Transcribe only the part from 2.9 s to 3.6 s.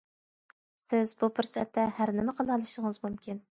مۇمكىن.